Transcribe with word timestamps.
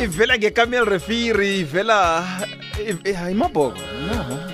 ivela 0.00 0.34
ngekamel 0.38 0.84
refiri 0.84 1.60
ivela 1.60 2.24
hayi 3.20 3.34
mabhoko 3.34 3.76
no 4.08 4.49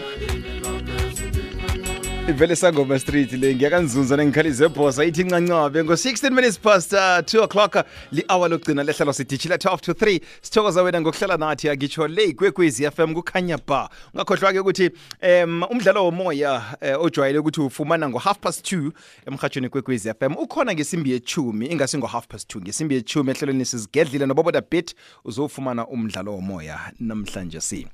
ivele 2.29 2.57
sangoma 2.57 2.99
street 2.99 3.33
le 3.33 3.55
ngiyakanzunza 3.55 4.17
nengikhali 4.17 4.53
zebhosa 4.53 5.05
ithi 5.05 5.25
ncancabe 5.25 5.85
ngo-16 5.85 6.31
minutes 6.31 6.59
past 6.59 6.93
uh, 6.93 6.99
2 6.99 7.43
o'clock 7.43 7.87
li-hour 8.13 8.51
lokugcina 8.51 8.83
lehlalo 8.83 9.13
sidishile 9.13 9.55
12 9.55 9.79
to 9.81 9.93
3 9.93 10.21
sithokoza 10.43 10.83
wena 10.83 11.01
ngokuhlala 11.01 11.37
nathi 11.37 11.69
akitsho 11.69 12.09
le 12.09 12.25
ikwekwezi 12.25 12.91
fm 12.91 13.15
kukhanya 13.15 13.59
ba 13.67 13.91
ungakhohlwa-ke 14.15 14.59
ukuthi 14.59 14.91
um 15.23 15.63
umdlalo 15.63 16.05
womoya 16.05 16.63
uh, 16.97 17.05
ojwayele 17.05 17.39
ukuthi 17.39 17.61
ufumana 17.61 18.09
ngo-half 18.09 18.39
past 18.39 18.73
2 18.73 18.91
emhatshweni 19.27 19.69
kwekwezi 19.69 20.15
fm 20.21 20.33
ukhona 20.33 20.75
ngesimbi 20.75 21.11
yechumi 21.11 21.67
ingasi 21.67 21.99
ngo-half 21.99 22.27
past 22.27 22.55
2 22.57 22.61
ngesimbi 22.61 22.95
yechumi 22.95 23.31
ehlelweni 23.31 23.65
sizigedlile 23.65 24.27
noboboda 24.27 24.63
bit 24.71 24.95
uzowufumana 25.25 25.87
umdlalo 25.87 26.33
womoya 26.33 26.81
namhlanje 27.01 27.61
si. 27.61 27.87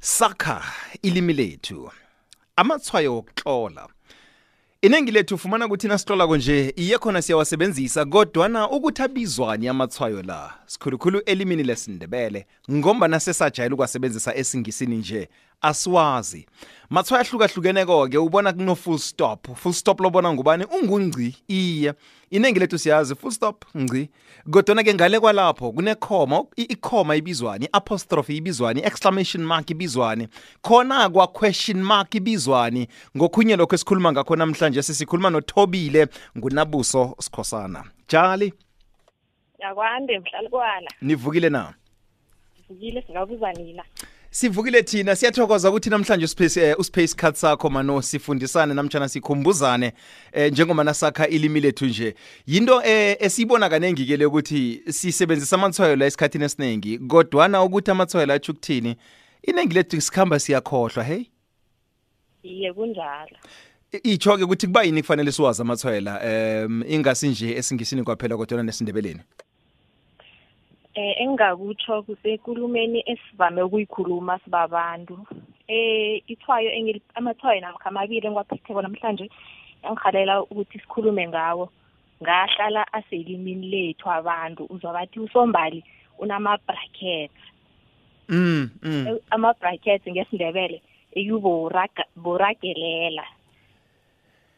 Sakha 0.00 0.62
ilimi 1.02 1.32
lethu 1.32 1.90
amathwayo 2.56 3.14
wokuhlola. 3.14 3.88
Iningi 4.82 5.10
lethu 5.12 5.34
ufumana 5.34 5.66
ukuthi 5.66 5.88
nasihlolako 5.88 6.36
nje 6.36 6.72
iye 6.76 6.98
khona 6.98 7.22
siyawasebenzisa 7.22 8.04
kodwana 8.04 8.70
ukuthi 8.70 9.02
abizwani 9.02 9.68
amathwayo 9.68 10.22
la. 10.22 10.59
Sikhulukhulu 10.70 11.20
elimini 11.26 11.62
lesindebele 11.62 12.46
ngombana 12.70 13.20
sesajayela 13.20 13.74
ukuwasebenzisa 13.74 14.34
esingisini 14.34 14.96
nje 14.96 15.28
asiwazi. 15.60 16.46
Mathwayo 16.90 17.24
ahlukahlukeneko-ke 17.24 18.18
ubona 18.18 18.52
kuno 18.52 18.74
full 18.76 18.98
stop. 18.98 19.56
Full 19.56 19.72
stop 19.72 20.00
lobona 20.00 20.32
ngubani? 20.32 20.64
Ungungci. 20.64 21.36
Iye. 21.48 21.94
Iningi 22.30 22.60
lethu 22.60 22.78
siyazi 22.78 23.14
full 23.14 23.30
stop 23.30 23.64
ngci. 23.76 24.08
Kodwana-ke 24.50 24.94
ngale 24.94 25.20
kwalapho 25.20 25.72
kunekhoma 25.72 26.44
ikhoma 26.56 27.16
ibizwani 27.16 27.64
i-apostrophe 27.66 28.36
ibizwani 28.36 28.80
i-exclamation 28.80 29.44
mark 29.44 29.70
ibizwani. 29.70 30.28
Khona 30.62 31.08
kwa-question 31.08 31.82
mark 31.82 32.14
ibizwani. 32.14 32.88
Ngokhunye 33.16 33.56
lokho 33.56 33.74
esikhuluma 33.74 34.12
ngakho 34.12 34.36
namhlanje 34.36 34.82
sisikhuluma 34.82 35.30
nothobile 35.30 36.06
ngunabuso 36.38 37.16
sikhosana. 37.18 37.84
Jali 38.08 38.52
yakwande 39.60 40.18
mhlalukwana. 40.18 40.90
Nivukile 41.02 41.48
na? 41.48 41.74
Sivukile 42.66 43.02
singabuza 43.02 43.52
nina. 43.52 43.84
Sivukile 44.30 44.82
thina 44.82 45.16
siyathokoza 45.16 45.70
ukuthi 45.70 45.90
namhlanje 45.90 46.24
uspace 46.24 46.72
uh, 46.72 46.80
uspace 46.80 47.14
cut 47.14 47.34
sakho 47.34 47.70
mano 47.70 48.02
sifundisane 48.02 48.74
namtjana 48.74 49.08
sikhumbuzane 49.08 49.92
eh, 50.32 50.52
njengoba 50.52 50.84
nasakha 50.84 51.28
ilimi 51.28 51.60
lethu 51.60 51.86
nje. 51.86 52.14
Yinto 52.46 52.82
eh, 52.82 53.16
esiyibona 53.20 53.68
kanengi 53.68 54.06
ke 54.06 54.16
le 54.16 54.26
ukuthi 54.26 54.82
sisebenzisa 54.88 55.56
amathwayo 55.56 55.96
la 55.96 56.06
esikhathini 56.06 56.44
esiningi 56.44 56.98
kodwana 56.98 57.62
ukuthi 57.62 57.90
amathwayo 57.90 58.26
la 58.26 58.34
atsho 58.34 58.52
ukuthini 58.52 58.96
inengi 59.42 59.74
lethu 59.74 60.00
sikhamba 60.00 60.38
siyakhohlwa 60.38 61.04
hey? 61.04 61.24
Iye 62.42 62.72
kunjalo. 62.72 63.36
Itsho-ke 64.02 64.44
ukuthi 64.44 64.66
kuba 64.66 64.82
yini 64.82 65.02
kufanele 65.02 65.32
siwazi 65.32 65.62
amathwayo 65.62 66.00
la 66.00 66.20
um 66.66 66.84
ingasi 66.88 67.28
nje 67.28 67.56
esingisini 67.56 68.02
kwaphela 68.02 68.36
kodwana 68.36 68.62
nesindebeleni? 68.62 69.20
Eh 70.94 71.14
engakutsho 71.22 72.02
kusekulumeni 72.02 73.02
esivame 73.06 73.62
ukuyikhuluma 73.62 74.38
sibabantu. 74.38 75.26
Eh 75.68 76.22
ithwayo 76.26 76.70
engil 76.70 77.00
amathwayo 77.14 77.60
namkha 77.60 77.88
amabili 77.88 78.26
engiwaphetheko 78.26 78.82
namhlanje 78.82 79.30
engikhalela 79.82 80.42
ukuthi 80.42 80.78
sikhulume 80.78 81.28
ngawo. 81.28 81.70
Ngahlala 82.22 82.92
aselimini 82.92 83.70
lethu 83.70 84.10
abantu 84.10 84.66
uzwa 84.70 84.92
bathi 84.92 85.20
usombali 85.20 85.84
unama 86.18 86.58
brackets 86.66 87.40
mm, 88.28 88.70
mm. 88.82 89.18
ama 89.30 89.54
brackets 89.54 90.06
ngesindebele 90.08 90.82
eyubo 91.12 91.70
boragelela. 92.16 93.24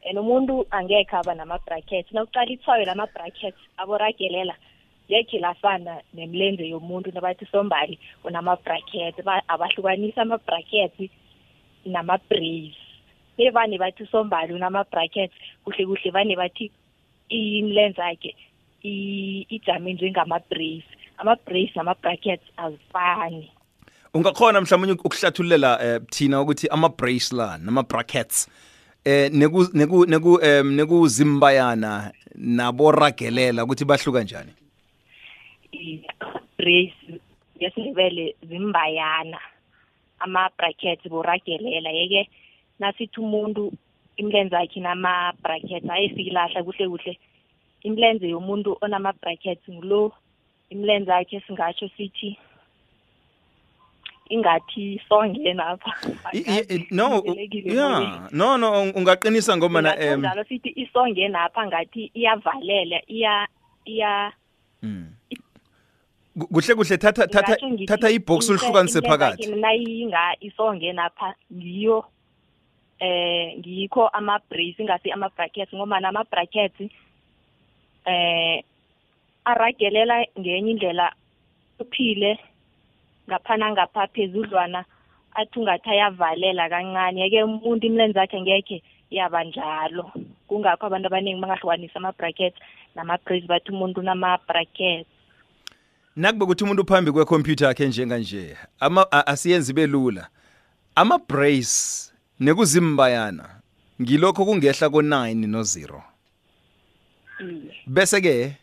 And 0.05 0.19
umuntu 0.19 0.67
angekhe 0.71 1.17
aba 1.17 1.35
nama 1.35 1.59
brackets 1.59 2.11
nawuqala 2.13 2.51
ithwayo 2.51 2.85
lama 2.85 3.07
brackets 3.07 3.61
aboragelela 3.77 4.57
ngekhe 5.13 5.39
lafana 5.39 6.01
nemlenze 6.15 6.69
yomuntu 6.69 7.13
nabathi 7.13 7.47
sombali 7.53 7.99
unama-brackets 8.25 9.19
abahlukanisa 9.49 10.23
ama-brackets 10.23 11.11
nama-brace 11.85 12.77
bevane 13.39 13.79
bathi 13.79 14.07
sombali 14.07 14.55
unama-brackets 14.55 15.35
kuhle 15.65 15.87
kuhle 15.87 16.11
vane 16.11 16.37
bathi 16.37 16.71
imilenze 17.29 18.03
yakhe 18.03 18.37
ijame 19.49 19.93
njengama-brace 19.93 20.89
ama-brace 21.19 21.73
nama-brackets 21.75 22.45
azifani. 22.57 23.51
Ungakhona 24.15 24.61
mhlawumbe 24.61 24.93
ukuhlathululela 24.93 25.99
um 25.99 26.07
thina 26.07 26.41
ukuthi 26.41 26.69
ama-brace 26.69 27.37
la 27.37 27.59
nama-brackets 27.59 28.49
eh 29.05 29.31
neku 29.33 29.69
neku 29.73 30.07
neku 30.07 30.35
um 30.35 30.73
nekuzimbayana 30.77 32.13
naboragelela 32.35 33.65
ukuthi 33.65 33.85
bahluka 33.85 34.23
njani? 34.23 34.53
Brace 36.59 37.21
ngesindebele 37.57 38.35
zimbayana 38.49 39.41
ama-brackets 40.19 41.09
boragelela. 41.09 41.91
Yeke 41.91 42.29
nasithi 42.79 43.21
umuntu 43.21 43.73
imilenze 44.17 44.57
yakhe 44.57 44.81
nama-brackets 44.81 45.91
ayesikilahla 45.91 46.63
kuhle 46.63 46.89
kuhle. 46.89 47.19
Imilenze 47.83 48.29
yomuntu 48.29 48.79
onama-brackets 48.81 49.69
ngulo 49.71 50.13
imilenze 50.71 51.11
yakhe 51.11 51.41
singatsho 51.47 51.89
sithi 51.97 52.39
ingathi 54.31 55.01
songenapha 55.09 55.93
no 56.91 57.23
yeah 57.65 58.29
no 58.33 58.57
no 58.57 58.83
ungaqinisa 58.97 59.57
ngoba 59.57 59.83
na 59.83 59.93
um 59.97 60.21
njalo 60.21 60.45
sithi 60.45 60.73
isongenapha 60.77 61.67
ngathi 61.67 62.11
iyavalela 62.15 63.01
iya 63.09 63.49
iya 63.85 64.33
kuhle 66.39 66.75
kuhle. 66.75 66.97
Thatha 66.99 67.27
thatha 67.27 67.57
thatha 67.87 68.11
ibox 68.11 68.51
ulihlukanise 68.51 69.01
phakathi. 69.01 69.47
nayinga 69.47 70.37
isonge 70.41 70.93
napha 70.93 71.35
ngiyo 71.53 72.05
eh 73.01 73.59
ngikho 73.59 74.09
ama 74.09 74.39
brace 74.51 74.79
ingasi 74.79 75.11
ama 75.13 75.29
brackets 75.37 75.75
ngoba 75.75 76.01
nama 76.01 76.25
brackets 76.25 76.81
eh 78.07 78.63
aragelela 79.45 80.27
ngenye 80.39 80.71
indlela 80.71 81.13
uphile 81.81 82.39
ngaphana 83.29 83.73
ngapha 83.73 84.07
phezudlwana 84.15 84.85
athi 85.35 85.59
ungathi 85.59 85.91
ayavalela 85.91 86.69
kancane 86.69 87.21
yeke 87.21 87.43
umuntu 87.43 87.87
imilenze 87.87 88.19
yakhe 88.19 88.41
ngekhe 88.41 88.83
yaba 89.11 89.45
njalo. 89.45 90.13
Kungakho 90.49 90.87
abantu 90.87 91.07
abaningi 91.07 91.41
bangahlukanisa 91.41 91.97
ama 91.97 92.13
brackets 92.13 92.59
nama 92.95 93.19
brace 93.25 93.47
bathi 93.47 93.73
umuntu 93.73 94.01
unama 94.01 94.39
brackets 94.49 95.09
nakube 96.17 96.47
kuthi 96.47 96.65
umuntu 96.65 96.85
phambi 96.87 97.13
kwekhompyutha 97.13 97.67
yakhe 97.67 97.89
njenganje 97.89 98.57
ama 98.81 99.13
asiyenzi 99.13 99.73
belula 99.73 100.29
ama 100.95 101.19
brace 101.19 102.13
nekuzimbayana 102.41 103.49
ngilokho 104.03 104.45
kungehla 104.45 104.87
ko9 104.87 105.35
no0 105.47 106.01
bese 107.87 108.21
ke 108.21 108.57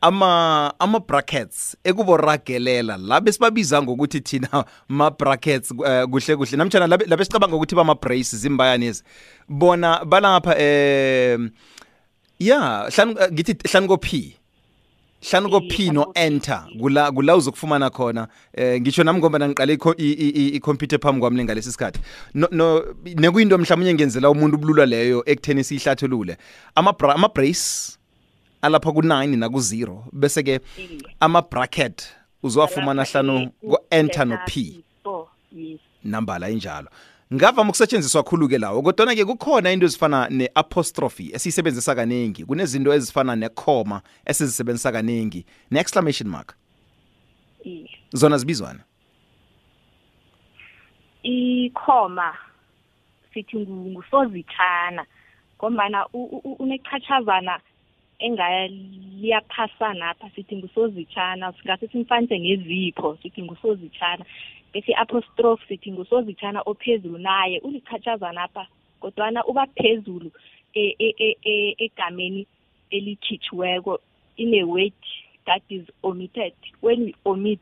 ama 0.00 0.74
ama 0.78 1.00
brackets 1.00 1.76
ekuboragelela 1.84 2.96
la 2.96 3.20
besibabiza 3.20 3.82
ngokuthi 3.82 4.20
thina 4.20 4.64
ma 4.88 5.10
brackets 5.10 5.74
kuhle 6.10 6.36
kuhle. 6.36 6.56
Namtjana 6.56 6.86
labe 6.86 7.24
sicabanga 7.24 7.56
ukuthi 7.56 7.74
bama 7.74 7.94
brace 7.94 8.36
zimbayana 8.36 8.84
ezi 8.84 9.02
bona 9.48 10.04
balapha 10.04 10.58
eh 10.58 11.38
yeah 12.38 12.88
hlanu 12.90 13.14
ngithi 13.32 13.68
hlanu 13.68 13.88
ko 13.88 13.96
p 13.96 14.38
hlanu 15.20 15.50
ko 15.50 15.60
P 15.60 15.90
no 15.90 16.12
enter. 16.14 16.64
kula 16.80 17.12
kula 17.12 17.36
uzokufumana 17.36 17.90
khona. 17.90 18.28
Eh 18.54 18.80
ngisho 18.80 19.04
nami 19.04 19.18
ngoba 19.18 19.38
nangiqale 19.38 19.78
i-computer 19.98 20.98
phambi 20.98 21.20
kwami 21.20 21.44
ngalesi 21.44 21.72
sikhathi. 21.72 22.00
No, 22.34 22.48
no 22.50 22.84
nekuyinto 23.04 23.58
mhlawumnye 23.58 23.94
ngenzela 23.94 24.30
umuntu 24.30 24.56
ubulula 24.56 24.86
leyo 24.86 25.22
ekutheni 25.26 25.64
siyihlathulule 25.64 26.36
ama 26.74 26.94
ama 27.14 27.28
brace 27.28 27.98
alapha 28.62 28.90
ku9 28.90 29.36
na 29.36 29.48
ku0 29.48 30.02
bese 30.12 30.42
ke 30.42 30.60
ama 31.20 31.42
bracket 31.42 32.06
uzowafumana 32.42 33.04
hlanu 33.04 33.50
ko 33.70 33.78
enter 33.90 34.26
no 34.26 34.38
P 34.46 34.82
namba 36.04 36.38
la 36.38 36.50
injalo. 36.50 36.88
Ngavama 37.34 37.70
ukusetshenziswa 37.70 38.22
khulu-ke 38.22 38.58
lawo 38.58 38.82
kodwana-ke 38.82 39.24
kukhona 39.24 39.72
into 39.72 39.86
ezifana 39.86 40.28
ne-apostrophe 40.30 41.30
esiyisebenzisa 41.34 41.94
kaningi. 41.94 42.44
Kunezinto 42.44 42.94
ezifana 42.94 43.36
nekhoma 43.36 44.02
esizisebenzisa 44.24 44.92
kaningi. 44.92 45.44
Ne-exclamation 45.70 46.28
mark. 46.28 46.54
Zona 48.12 48.38
zibizwana? 48.38 48.80
Ikhoma 51.22 52.36
sithi 53.34 53.56
ngusozithana 53.56 55.06
ngombana 55.58 56.06
unechachazana 56.58 57.60
engaliyaphasana 58.18 60.10
apha 60.10 60.30
sithi 60.34 60.56
ngusozitshana 60.56 61.52
singase 61.52 61.88
simfanise 61.88 62.40
ngezipho 62.40 63.18
sithi 63.22 63.42
ngusozitshana. 63.42 64.24
Bese 64.72 64.94
apostrophe 64.94 65.64
sithi 65.68 65.92
ngusozitshana 65.92 66.62
ophezulu 66.62 67.18
naye 67.18 67.58
ulichachazana 67.60 68.42
apha 68.42 68.66
kodwana 69.00 69.44
uba 69.44 69.66
phezulu 69.66 70.32
e- 70.74 70.96
e- 70.98 71.14
e- 71.18 71.38
e- 71.42 71.74
egameni 71.78 72.46
elikhitshiweko 72.90 73.98
in 74.36 74.54
a 74.54 74.64
word 74.64 74.92
that 75.46 75.62
is 75.68 75.86
omitted. 76.02 76.52
When 76.80 77.04
we 77.04 77.14
omit 77.24 77.60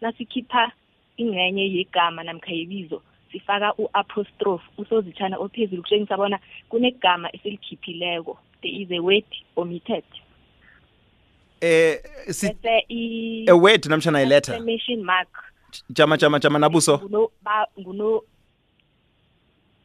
nasikhipha 0.00 0.72
ingcenye 1.16 1.74
yegama 1.74 2.22
namkha 2.24 2.52
yebizo 2.52 3.02
sifaka 3.32 3.74
u-apostrophe 3.78 4.64
usozitshana 4.78 5.36
ophezulu 5.38 5.82
kutshengisa 5.82 6.16
bona 6.16 6.38
kunegama 6.68 7.28
esilikhipileko 7.36 8.38
there 8.62 8.72
is 8.72 8.90
a 8.90 9.00
word 9.00 9.24
omitted. 9.56 10.04
Eh 11.60 11.96
si 12.30 12.46
a 13.48 13.56
word 13.56 13.82
namtshana 13.82 14.22
iletter. 14.24 14.54
exclamation 14.54 15.04
mark. 15.04 15.28
Jama 15.92 16.16
jama 16.16 16.38
jama 16.38 16.58
nabuso. 16.58 16.98
Nguno 16.98 17.30
nguno 17.78 18.22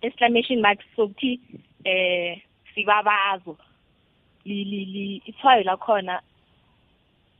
exclamation 0.01 0.61
mark 0.61 0.79
sokuthi 0.95 1.39
eh 1.85 2.41
sibabazo. 2.75 3.57
Li 4.45 4.63
li 4.63 5.21
ithwayo 5.25 5.63
lakhona 5.63 6.21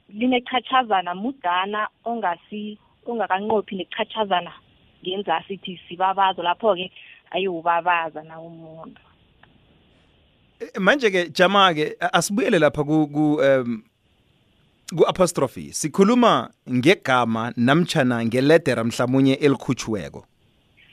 linechachazana 0.09 1.15
mudana 1.15 1.87
ongasi 2.05 2.77
ongakanqophi 3.05 3.75
nechachazana 3.75 4.53
ngenzasi 5.03 5.53
ithi 5.53 5.79
sibabazo. 5.87 6.43
Lapho 6.43 6.75
ke 6.75 6.91
ayiwubabaza 7.31 8.23
na 8.23 8.39
umuntu. 8.39 9.01
Manje 10.79 11.11
ke 11.11 11.29
jama 11.29 11.73
ke 11.73 11.95
asibuyele 12.13 12.59
lapha 12.59 12.83
ku 12.83 13.07
ku 13.07 13.25
um 13.41 13.83
ku 14.97 15.03
apostrophe 15.07 15.73
sikhuluma 15.73 16.49
ngegama 16.69 17.53
namtjhana 17.57 18.25
ngeledera 18.25 18.83
mhlamunye 18.83 19.33
elikhutshweko 19.33 20.25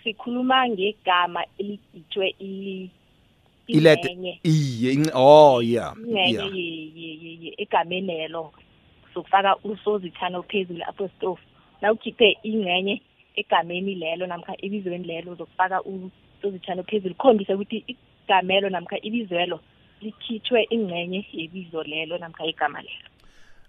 sikhuluma 0.05 0.69
ngegama 0.69 1.45
eligitshwe 1.59 2.35
i 2.41 2.91
ilede 3.67 4.09
ingcenye 4.09 4.41
iye 4.43 4.93
ince- 4.95 5.13
oh 5.15 5.63
yeah 5.63 5.95
ingcenye 5.97 6.33
yeah. 6.33 6.55
ye- 6.55 6.91
ye- 6.97 7.19
ye- 7.23 7.39
ye- 7.43 7.55
egameni 7.59 8.13
elo 8.25 8.53
sokufaka 9.15 9.57
usozithana 9.65 10.39
ophezulu 10.39 10.83
apostrophe 10.89 11.43
nawukhiphe 11.83 12.37
ingcenye 12.43 13.03
egameni 13.37 13.95
lelo 13.95 14.27
namkha 14.27 14.55
ebizweni 14.65 15.05
lelo 15.07 15.35
zokufaka 15.35 15.83
usozithana 15.83 16.81
ophezulu 16.81 17.15
khombisa 17.15 17.55
ukuthi 17.55 17.97
igamelo 18.31 18.71
namkha 18.71 18.97
ibizwelo 19.03 19.61
likhitshwe 20.01 20.67
ingcenye 20.71 21.27
yebizo 21.33 21.83
lelo 21.83 22.19
namkha 22.19 22.47
igama 22.47 22.81
lelo. 22.83 23.09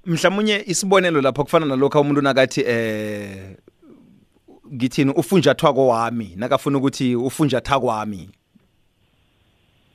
Mhlamunye 0.05 0.63
isibonelo 0.67 1.21
lapho 1.21 1.43
kufana 1.43 1.65
nalokho 1.65 2.01
umuntu 2.01 2.21
nakathi 2.21 2.61
eh 2.61 3.57
ngithini 4.73 5.11
ufunjathwako 5.11 5.87
wami 5.87 6.33
nakafuna 6.35 6.77
ukuthi 6.77 7.15
ufunjathako 7.15 7.85
wami. 7.87 8.29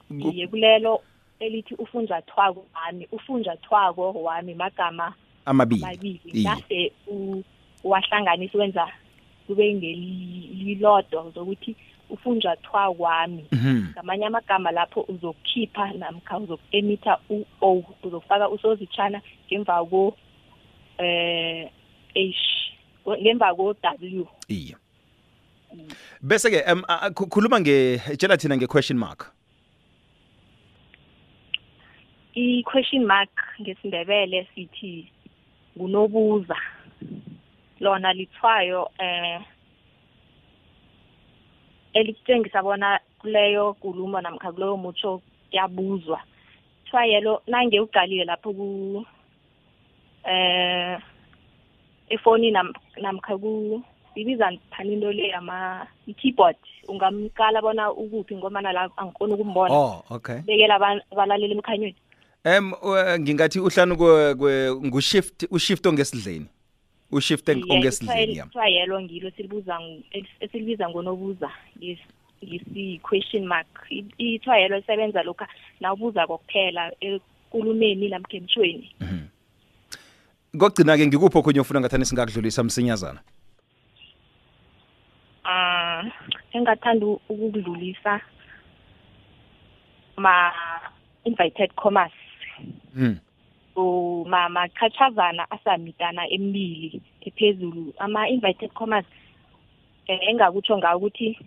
Ku- 0.08 0.30
iye 0.34 0.46
kulelo 0.46 1.00
elithi 1.40 1.74
ufunjathwako 1.74 2.66
wami 2.74 3.08
ufunjathwako 3.12 4.12
wami 4.22 4.54
magama 4.54 5.14
amabili. 5.44 5.84
amabili. 5.84 6.20
Iye. 6.32 6.44
base 6.44 6.92
u- 7.06 7.42
uwahlanganisa 7.84 8.58
wenza 8.58 8.88
kube 9.46 9.74
ngelilodwa 9.74 11.30
zokuthi 11.30 11.76
ufunjathwa 12.10 12.94
kwami 12.94 13.44
Mhm. 13.52 13.92
ngamanye 13.92 14.26
amagama 14.26 14.70
lapho 14.70 15.00
uzokukhipha 15.08 15.92
namkha 15.98 16.38
uzoku-emitha 16.38 17.18
u-o 17.30 17.82
uzofaka 18.02 18.48
usozitshana 18.48 19.20
ngemva 19.50 19.84
ko 19.90 20.16
eh 20.98 21.70
h 22.14 22.42
ngemva 23.22 23.54
ko-w 23.54 24.26
iye. 24.48 24.74
Bese 26.22 26.50
ke 26.50 26.62
um, 26.72 26.84
a- 26.88 27.06
a- 27.06 27.10
khu- 27.10 27.28
khuluma 27.28 27.60
nge 27.60 27.98
tshela 28.16 28.36
thina 28.38 28.56
nge-question 28.56 28.98
mark. 28.98 29.32
I-question 32.34 33.04
mark 33.06 33.30
ngesindebele 33.60 34.48
sithi 34.54 35.10
ngunobuza. 35.78 36.56
Lona 37.80 38.12
lithwayo 38.12 38.88
eh 38.98 39.40
elikutshengisa 41.96 42.62
bona 42.62 43.00
kuleyo 43.18 43.70
nkulumo 43.78 44.20
namkha 44.20 44.52
kuleyo 44.52 44.76
mutsho 44.76 45.20
kuyabuzwa. 45.50 46.20
Thwayelo 46.90 47.42
nange 47.46 47.80
uqalile 47.80 48.24
lapho 48.24 48.52
ku 48.52 49.04
eh 50.24 50.98
efoni 52.08 52.50
namkha 53.02 53.38
ku 53.38 53.82
ibiza 54.14 54.50
phani 54.70 54.92
into 54.94 55.12
le 55.12 55.28
yama 55.28 55.86
i-keyboard. 56.06 56.56
Ungamkala 56.88 57.60
bona 57.62 57.92
ukuphi 57.92 58.36
ngomana 58.36 58.72
la 58.72 58.88
angikhoni 58.96 59.34
ukumbona. 59.34 59.74
Oh 59.74 60.04
okay. 60.10 60.40
Bekela 60.46 60.74
aba- 60.76 61.02
abalaleli 61.12 61.54
emkhanyweni. 61.54 61.96
Um 62.44 62.72
uh, 62.82 63.18
ngingathi 63.18 63.60
uhlanu 63.60 63.94
kwe- 63.94 64.34
kwe- 64.34 64.74
ngushift 64.86 65.46
ushift 65.50 65.86
ongesidleni. 65.86 66.46
Ushift 67.12 67.48
eng- 67.48 67.64
ongesidleni 67.72 68.36
ya 68.36 68.44
ithwayelo 68.46 69.00
ngilo 69.02 69.28
elis- 70.12 70.36
esilibiza 70.40 70.88
ngonobuza. 70.88 71.50
Ngis- 71.78 72.10
ngisi-question 72.44 73.46
mark. 73.46 73.86
I- 73.90 74.04
ithwayelo 74.18 74.76
lisebenza 74.76 75.22
lokha 75.22 75.48
nawubuza 75.80 76.26
kokuphela 76.26 76.92
ekulumeni 77.00 78.08
namkha 78.08 78.36
emtshweni 78.36 78.90
kokugcina-ke 80.58 81.06
ngikuphi 81.06 81.38
okhunye 81.38 81.60
ufuna 81.60 81.80
ngathani 81.80 82.04
singakudlulisa 82.04 82.64
msinyazana? 82.64 83.20
Um 85.44 86.10
engathanda 86.52 87.06
u- 87.06 87.20
ukukudlulisa 87.28 88.20
ma-invited 90.16 91.70
commerce. 91.74 92.14
Hmm. 92.94 93.18
So 93.76 94.24
ma 94.26 94.48
machachazana 94.48 95.50
asamitana 95.50 96.28
emibili 96.30 97.00
ephezulu. 97.20 97.92
Ama-invited 97.98 98.72
commerce 98.72 99.08
eh, 100.06 100.18
engakutsho 100.28 100.78
ngawo 100.78 100.96
ukuthi 100.96 101.38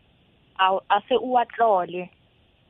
ase 0.90 1.16
uwatlole. 1.18 2.10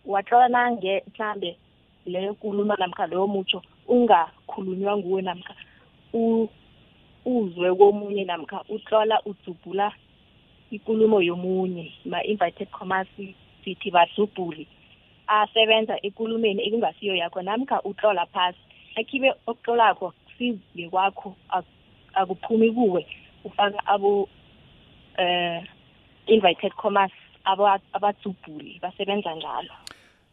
Uwatlola 0.05 0.47
nange 0.47 1.03
mhlambe 1.07 1.57
leyo 2.05 2.31
nkulumo 2.31 2.75
namkha 2.75 3.07
leyo 3.07 3.27
mutsho 3.27 3.61
ungakhulunywa 3.87 4.97
nguwe 4.97 5.21
namkha 5.21 5.53
uzwe 7.25 7.75
komunye 7.75 8.23
namkha 8.25 8.63
utlola 8.69 9.21
udzubhula 9.25 9.91
ikulumo 10.71 11.21
yomunye. 11.21 11.93
Ma-invited 12.05 12.69
commerce 12.71 13.35
sithi 13.63 13.91
badlubhuli 13.91 14.67
asebenza 15.27 15.99
ekulumeni 16.05 16.63
ekungasiyo 16.67 17.15
yakho 17.15 17.41
namkha 17.41 17.83
utlola 17.83 18.25
phasi. 18.25 18.68
Akhibe 18.99 19.33
okutlolakho 19.47 20.13
size 20.37 20.89
kwakho 20.89 21.35
ak- 21.49 21.75
akuphumi 22.13 22.71
kuwe. 22.71 23.05
Ufaka 23.43 23.79
abo 23.87 24.29
eh 25.17 25.63
invited 26.27 26.71
commerce 26.75 27.15
aba- 27.45 27.79
abadzubhuli 27.93 28.79
basebenza 28.81 29.35
njalo. 29.35 29.73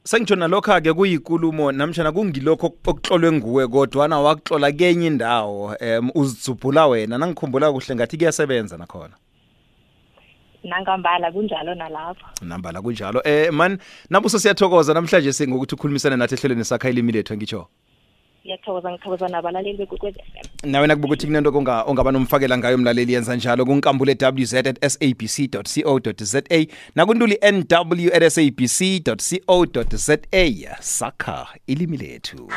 Sengitsho 0.05 0.37
nalokho-ke 0.37 0.93
kuyikulumo 0.93 1.73
namtshana 1.73 2.13
kungilokho 2.13 2.67
okutlolwe 2.67 3.33
nguwe 3.33 3.69
kodwana 3.69 4.21
wakutlola 4.21 4.73
kenye 4.73 5.07
indawo 5.07 5.75
um 5.81 6.11
uzidzubhula 6.15 6.87
wena. 6.87 7.19
Nangikhumbula 7.19 7.73
kuhle 7.73 7.95
ngathi 7.95 8.17
kuyasebenza 8.19 8.77
nakhona. 8.77 9.15
Nangambala 10.65 11.33
kunjalo 11.33 11.75
nalapho 11.75 12.27
nambala 12.43 12.83
kunjalo. 12.83 13.23
Eh 13.25 13.53
man 13.53 13.79
nabuso 14.11 14.39
siyathokoza 14.39 14.95
namhlanje 14.95 15.33
singokuthi 15.33 15.75
ukhulumisane 15.75 16.17
nathi 16.17 16.35
ehlelweni 16.35 16.65
sakha 16.65 16.91
ilimi 16.91 17.13
lethu 17.13 17.37
ngitsho 17.37 17.69
ngiyathokoza 18.47 18.91
ngithokoza 18.93 19.29
nabalaleli 19.29 19.79
bekwekwez 19.79 20.15
f 20.15 20.47
m 20.62 20.71
nawe 20.71 20.87
nakuba 20.87 21.07
ukuthi 21.07 21.26
kunento 21.26 21.50
ongaba 21.87 22.12
nomfakela 22.12 22.59
ngayo 22.59 22.79
mlaleli 22.79 23.12
yenza 23.12 23.37
njalo 23.37 23.65
kunkambule 23.65 24.17
wz 24.21 24.55
at 24.55 24.87
sabc 24.88 25.37
co 25.75 26.12
za 26.25 26.43
nakuntuli 26.95 27.38
nw 27.53 28.09
at 28.15 28.29
sabc 28.29 28.81
co 29.47 29.67
za 29.97 30.19
sakha 30.81 31.47
ilimi 31.67 31.97
lethu 31.97 32.49